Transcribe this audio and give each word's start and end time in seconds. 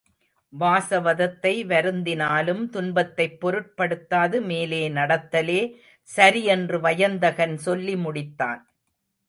வாசவதத்தை 0.53 1.51
வருந்தினாலும் 1.65 2.69
துன்பத்தைப் 2.69 3.37
பொருட்படுத்தாது 3.39 4.41
மேலே 4.41 4.89
நடத்தலே 4.89 5.61
சரி 6.09 6.43
என்று 6.45 6.79
வயந்தகன் 6.79 7.57
சொல்லி 7.57 7.95
முடித்தான். 7.95 8.61